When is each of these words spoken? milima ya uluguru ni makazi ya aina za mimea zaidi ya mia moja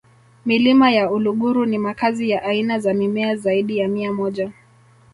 milima 0.45 0.91
ya 0.91 1.11
uluguru 1.11 1.65
ni 1.65 1.77
makazi 1.77 2.29
ya 2.29 2.43
aina 2.43 2.79
za 2.79 2.93
mimea 2.93 3.35
zaidi 3.35 3.77
ya 3.77 3.87
mia 3.87 4.13
moja 4.13 4.51